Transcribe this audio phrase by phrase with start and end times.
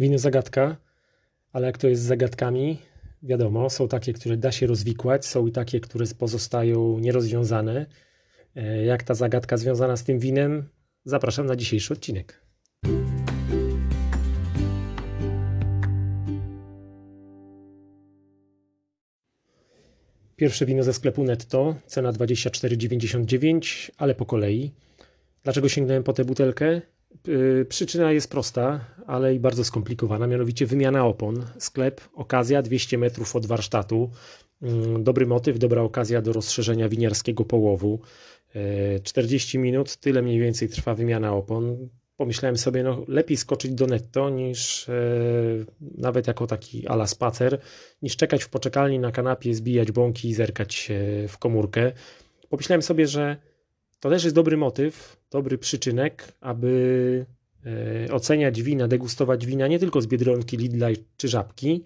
[0.00, 0.76] Wino zagadka,
[1.52, 2.78] ale jak to jest z zagadkami,
[3.22, 7.86] wiadomo, są takie, które da się rozwikłać, są i takie, które pozostają nierozwiązane.
[8.56, 10.68] E, jak ta zagadka związana z tym winem?
[11.04, 12.40] Zapraszam na dzisiejszy odcinek.
[20.36, 24.72] Pierwsze wino ze sklepu netto, cena 24,99, ale po kolei.
[25.42, 26.80] Dlaczego sięgnąłem po tę butelkę?
[27.28, 31.44] Y, przyczyna jest prosta, ale i bardzo skomplikowana, mianowicie wymiana opon.
[31.58, 34.10] Sklep, okazja 200 metrów od warsztatu.
[34.62, 38.00] Mm, dobry motyw, dobra okazja do rozszerzenia winiarskiego połowu.
[39.02, 41.88] 40 y, minut, tyle mniej więcej trwa wymiana opon.
[42.16, 44.92] Pomyślałem sobie, no lepiej skoczyć do netto niż e,
[45.98, 47.58] nawet jako taki ala spacer,
[48.02, 50.92] niż czekać w poczekalni na kanapie, zbijać bąki i zerkać
[51.28, 51.92] w komórkę.
[52.48, 53.36] Pomyślałem sobie, że
[54.00, 57.26] to też jest dobry motyw, dobry przyczynek, aby
[58.06, 61.84] e, oceniać wina, degustować wina nie tylko z Biedronki, Lidla czy Żabki.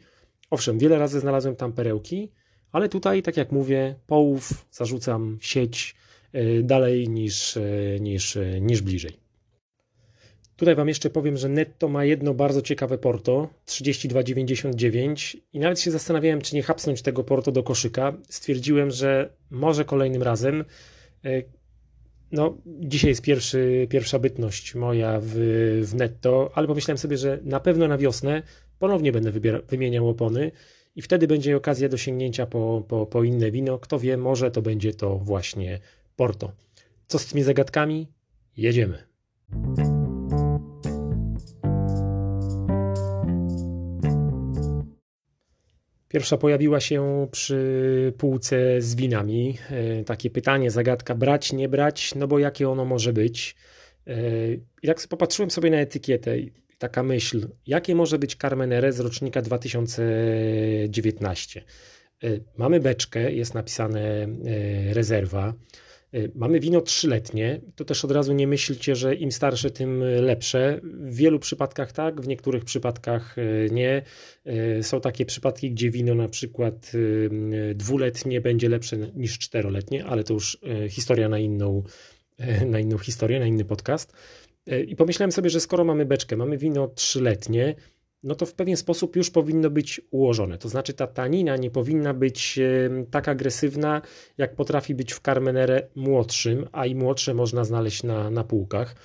[0.50, 2.30] Owszem, wiele razy znalazłem tam perełki,
[2.72, 5.94] ale tutaj, tak jak mówię, połów zarzucam sieć
[6.32, 7.62] e, dalej niż, e,
[8.00, 9.22] niż, niż bliżej.
[10.56, 15.90] Tutaj Wam jeszcze powiem, że netto ma jedno bardzo ciekawe porto 32,99 i nawet się
[15.90, 18.12] zastanawiałem, czy nie hapsnąć tego porto do koszyka.
[18.28, 20.64] Stwierdziłem, że może kolejnym razem
[22.32, 25.32] no, dzisiaj jest pierwszy, pierwsza bytność moja w,
[25.84, 28.42] w netto, ale pomyślałem sobie, że na pewno na wiosnę
[28.78, 30.50] ponownie będę wybiera, wymieniał opony
[30.96, 33.78] i wtedy będzie okazja do sięgnięcia po, po, po inne wino.
[33.78, 35.80] Kto wie, może to będzie to właśnie
[36.16, 36.52] Porto.
[37.06, 38.08] Co z tymi zagadkami?
[38.56, 38.98] Jedziemy.
[46.12, 49.58] Pierwsza pojawiła się przy półce z winami.
[49.70, 53.56] E, takie pytanie, zagadka brać, nie brać, no bo jakie ono może być.
[54.06, 54.14] E,
[54.82, 56.36] I tak popatrzyłem sobie na etykietę
[56.78, 61.64] taka myśl, jakie może być Carmenere z rocznika 2019.
[62.24, 64.26] E, mamy beczkę, jest napisane
[64.92, 65.54] rezerwa.
[66.14, 67.60] Y, mamy wino trzyletnie.
[67.76, 70.80] To też od razu nie myślcie, że im starsze, tym lepsze.
[70.82, 74.02] W wielu przypadkach tak, w niektórych przypadkach y, nie.
[74.78, 76.92] Y, są takie przypadki, gdzie wino na przykład
[77.74, 80.58] dwuletnie będzie lepsze niż czteroletnie, ale to już
[80.88, 81.82] historia na inną,
[82.66, 84.12] na inną historię, na inny podcast.
[84.86, 87.74] I pomyślałem sobie, że skoro mamy beczkę, mamy wino trzyletnie,
[88.22, 90.58] no to w pewien sposób już powinno być ułożone.
[90.58, 92.58] To znaczy ta tanina nie powinna być
[93.10, 94.02] tak agresywna,
[94.38, 98.96] jak potrafi być w Carmenere młodszym, a i młodsze można znaleźć na, na półkach.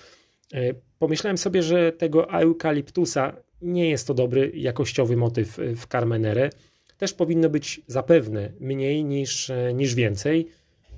[0.54, 6.50] E, pomyślałem sobie, że tego eukaliptusa nie jest to dobry jakościowy motyw w Carmenere.
[6.98, 10.48] Też powinno być zapewne mniej niż, e, niż więcej.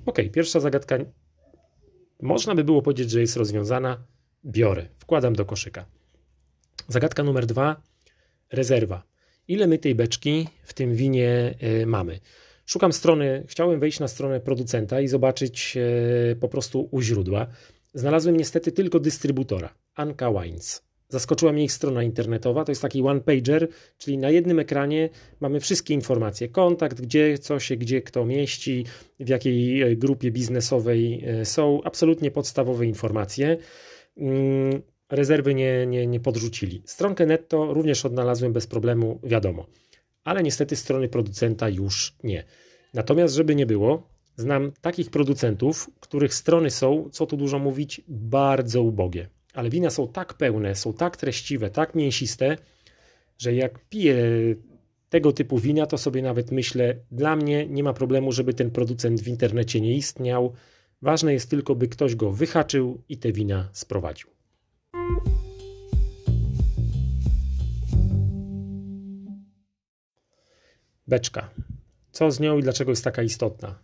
[0.06, 0.98] Ok, pierwsza zagadka
[2.22, 3.98] można by było powiedzieć, że jest rozwiązana.
[4.44, 5.84] Biorę, wkładam do koszyka.
[6.88, 7.89] Zagadka numer dwa
[8.52, 9.02] rezerwa.
[9.48, 12.20] Ile my tej beczki w tym winie e, mamy?
[12.66, 17.46] Szukam strony, chciałem wejść na stronę producenta i zobaczyć e, po prostu u źródła.
[17.94, 20.82] Znalazłem niestety tylko dystrybutora, Anka Wines.
[21.08, 23.68] Zaskoczyła mnie ich strona internetowa, to jest taki one-pager,
[23.98, 25.08] czyli na jednym ekranie
[25.40, 28.84] mamy wszystkie informacje, kontakt, gdzie co się, gdzie kto mieści,
[29.20, 33.56] w jakiej e, grupie biznesowej są, absolutnie podstawowe informacje.
[35.10, 36.82] Rezerwy nie, nie, nie podrzucili.
[36.84, 39.66] Stronkę netto również odnalazłem bez problemu, wiadomo,
[40.24, 42.44] ale niestety strony producenta już nie.
[42.94, 48.82] Natomiast, żeby nie było, znam takich producentów, których strony są, co tu dużo mówić, bardzo
[48.82, 49.28] ubogie.
[49.54, 52.56] Ale wina są tak pełne, są tak treściwe, tak mięsiste,
[53.38, 54.16] że jak piję
[55.10, 59.20] tego typu wina, to sobie nawet myślę, dla mnie nie ma problemu, żeby ten producent
[59.20, 60.52] w internecie nie istniał.
[61.02, 64.39] Ważne jest tylko, by ktoś go wyhaczył i te wina sprowadził.
[71.10, 71.50] Beczka.
[72.12, 73.68] Co z nią i dlaczego jest taka istotna?
[73.68, 73.76] E,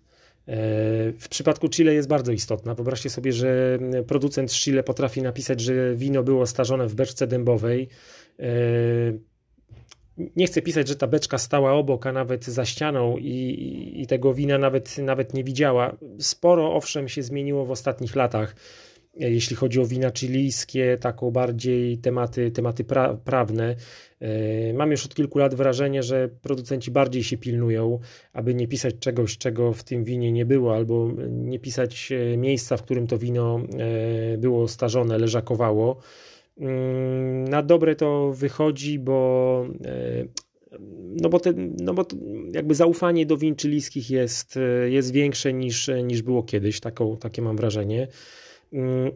[1.13, 2.75] w przypadku Chile jest bardzo istotna.
[2.75, 7.89] Wyobraźcie sobie, że producent z Chile potrafi napisać, że wino było starzone w beczce dębowej.
[8.39, 8.47] E,
[10.37, 14.35] nie chcę pisać, że ta beczka stała obok, a nawet za ścianą i, i tego
[14.35, 15.97] wina nawet, nawet nie widziała.
[16.19, 18.57] Sporo owszem się zmieniło w ostatnich latach
[19.19, 23.77] jeśli chodzi o wina chilijskie, taką bardziej tematy, tematy pra, prawne.
[24.21, 27.99] E, mam już od kilku lat wrażenie, że producenci bardziej się pilnują,
[28.33, 32.77] aby nie pisać czegoś, czego w tym winie nie było, albo nie pisać e, miejsca,
[32.77, 35.97] w którym to wino e, było starzone, leżakowało.
[36.59, 39.67] Mm, na dobre to wychodzi, bo
[41.23, 42.07] no bo, te, no bo
[42.53, 47.57] jakby zaufanie do win chilijskich jest, jest większe niż, niż było kiedyś, taką, takie mam
[47.57, 48.09] wrażenie.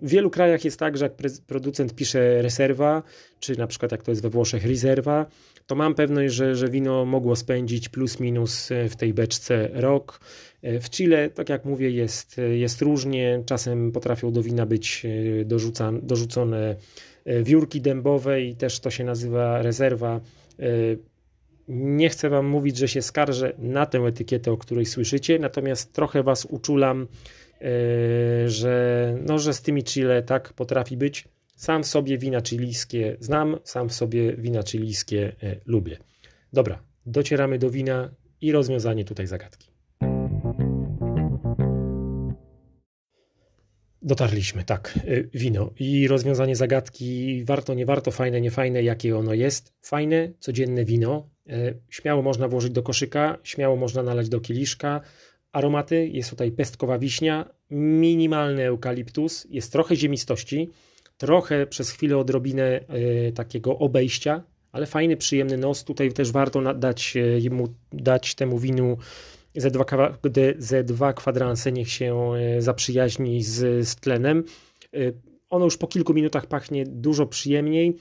[0.02, 1.12] W wielu krajach jest tak, że jak
[1.46, 3.02] producent pisze reserwa,
[3.40, 5.26] czy na przykład jak to jest we Włoszech rezerwa,
[5.70, 10.20] to mam pewność, że, że wino mogło spędzić plus minus e, w tej beczce rok.
[10.62, 13.42] E, w Chile, tak jak mówię, jest, e, jest różnie.
[13.46, 15.06] Czasem potrafią do wina być
[15.44, 16.76] dorzuca, dorzucone
[17.42, 20.20] wiórki dębowe i też to się nazywa rezerwa.
[21.68, 26.22] Nie chcę Wam mówić, że się skarżę na tę etykietę, o której słyszycie, natomiast trochę
[26.22, 27.06] Was uczulam,
[28.46, 31.28] że, no, że z tymi Chile tak potrafi być.
[31.60, 35.96] Sam sobie wina chilijskie znam, sam w sobie wina chilijskie e, lubię.
[36.52, 38.10] Dobra, docieramy do wina
[38.40, 39.70] i rozwiązanie tutaj zagadki.
[44.02, 49.34] Dotarliśmy, tak, e, wino i rozwiązanie zagadki, warto, nie warto, fajne, nie fajne, jakie ono
[49.34, 49.74] jest.
[49.82, 55.00] Fajne, codzienne wino, e, śmiało można włożyć do koszyka, śmiało można nalać do kieliszka.
[55.52, 60.70] Aromaty, jest tutaj pestkowa wiśnia, minimalny eukaliptus, jest trochę ziemistości,
[61.18, 62.80] trochę przez chwilę odrobinę
[63.28, 64.42] y, takiego obejścia,
[64.72, 65.84] ale fajny, przyjemny nos.
[65.84, 68.96] Tutaj też warto dać, e, dać temu winu
[69.56, 70.12] Z2,
[70.58, 74.44] Z2 kwadranse, niech się e, zaprzyjaźni z, z tlenem.
[75.50, 77.96] Ono już po kilku minutach pachnie dużo przyjemniej,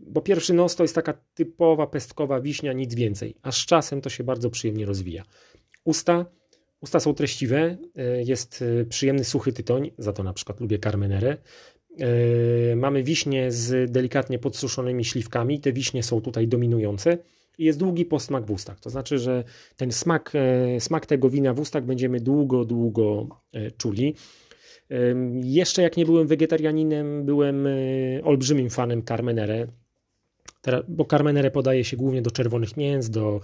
[0.00, 4.10] bo pierwszy nos to jest taka typowa pestkowa wiśnia, nic więcej, a z czasem to
[4.10, 5.24] się bardzo przyjemnie rozwija.
[5.84, 6.26] Usta,
[6.82, 7.76] usta są treściwe,
[8.24, 11.36] jest przyjemny suchy tytoń, za to na przykład lubię Carmenerę.
[12.00, 15.60] E, mamy wiśnie z delikatnie podsuszonymi śliwkami.
[15.60, 17.18] Te wiśnie są tutaj dominujące.
[17.58, 18.80] I jest długi posmak w ustach.
[18.80, 19.44] To znaczy, że
[19.76, 24.14] ten smak, e, smak tego wina w ustach będziemy długo, długo e, czuli.
[25.42, 27.68] Jeszcze jak nie byłem wegetarianinem, byłem
[28.24, 29.66] olbrzymim fanem Carmenere,
[30.88, 33.40] bo Carmenere podaje się głównie do czerwonych mięs, do,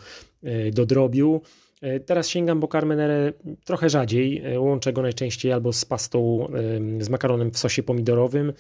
[0.73, 1.41] do drobiu.
[1.83, 3.33] E, teraz sięgam po carmenere
[3.65, 4.43] trochę rzadziej.
[4.45, 6.49] E, łączę go najczęściej albo z pastą,
[7.01, 8.53] z makaronem w sosie pomidorowym,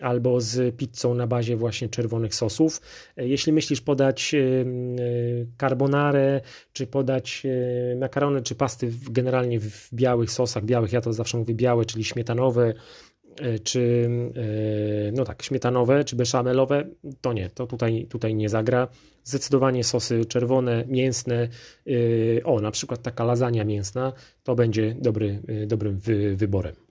[0.00, 2.80] albo z pizzą na bazie właśnie czerwonych sosów.
[3.16, 4.34] E, jeśli myślisz podać
[5.60, 6.40] carbonare,
[6.72, 7.42] czy podać
[7.96, 12.74] makarony, czy pasty generalnie w białych sosach, białych, ja to zawsze mówię białe, czyli śmietanowe,
[12.74, 12.74] E,
[13.64, 14.10] czy
[15.08, 16.84] e, no tak, śmietanowe, czy beszamelowe,
[17.20, 18.88] to nie, to tutaj, tutaj nie zagra.
[19.24, 21.48] Zdecydowanie sosy czerwone, mięsne,
[21.86, 26.00] e, o na przykład taka lasagna mięsna, to będzie dobry, dobrym
[26.36, 26.83] wyborem.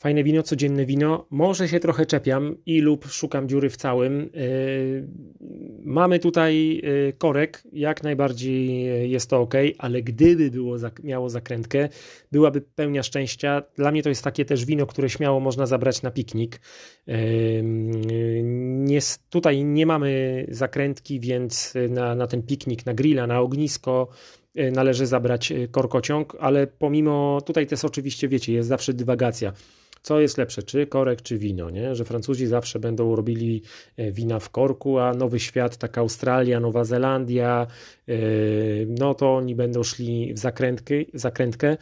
[0.00, 1.26] Fajne wino, codzienne wino.
[1.30, 4.30] Może się trochę czepiam i lub szukam dziury w całym.
[4.34, 5.08] Yy,
[5.84, 11.88] mamy tutaj yy, korek, jak najbardziej jest to ok, ale gdyby było, miało zakrętkę,
[12.32, 13.62] byłaby pełnia szczęścia.
[13.76, 16.60] Dla mnie to jest takie też wino, które śmiało można zabrać na piknik.
[18.78, 18.98] Nie,
[19.30, 24.08] tutaj nie mamy zakrętki, więc na, na ten piknik, na grilla, na ognisko
[24.54, 29.52] należy zabrać korkociąg, ale pomimo, tutaj też oczywiście wiecie, jest zawsze dywagacja
[30.02, 31.94] co jest lepsze, czy korek, czy wino, nie?
[31.94, 33.62] że Francuzi zawsze będą robili
[33.96, 37.66] e, wina w korku, a Nowy Świat, tak Australia, Nowa Zelandia,
[38.08, 38.14] e,
[38.86, 40.94] no to oni będą szli w zakrętkę.
[41.14, 41.76] zakrętkę.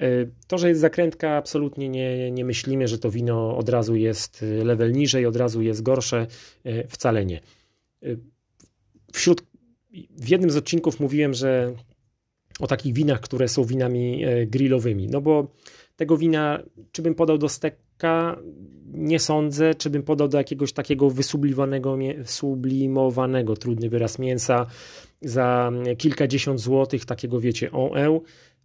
[0.00, 0.08] E,
[0.46, 4.92] to, że jest zakrętka, absolutnie nie, nie myślimy, że to wino od razu jest level
[4.92, 6.26] niżej, od razu jest gorsze,
[6.88, 7.40] wcale nie.
[9.12, 9.42] Wśród,
[10.10, 11.74] w jednym z odcinków mówiłem, że
[12.60, 15.46] o takich winach, które są winami grillowymi, no bo
[15.96, 16.62] tego wina,
[16.92, 18.40] czy bym podał do steka,
[18.92, 24.66] nie sądzę, czy bym podał do jakiegoś takiego wysublimowanego, sublimowanego, trudny wyraz mięsa
[25.22, 27.90] za kilkadziesiąt złotych, takiego wiecie, on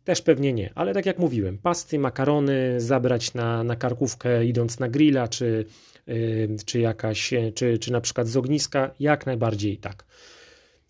[0.03, 4.89] też pewnie nie, ale tak jak mówiłem, pasty, makarony zabrać na, na karkówkę idąc na
[4.89, 5.65] grilla, czy,
[6.07, 10.05] yy, czy jakaś, czy, czy na przykład z ogniska, jak najbardziej tak.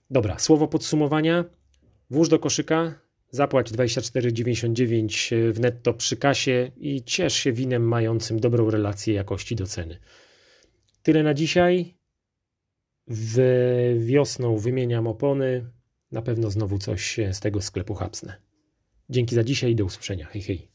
[0.09, 1.45] Dobra, słowo podsumowania.
[2.09, 8.69] Włóż do koszyka, Zapłać 24,99 w netto przy kasie i ciesz się winem mającym dobrą
[8.69, 10.00] relację jakości do ceny.
[11.03, 11.95] Tyle na dzisiaj.
[13.07, 13.39] W
[14.00, 15.69] wiosną wymieniam opony.
[16.12, 18.41] Na pewno znowu coś z tego sklepu hapsnę.
[19.09, 20.25] Dzięki za dzisiaj i do usłyszenia.
[20.25, 20.75] Hej, hej.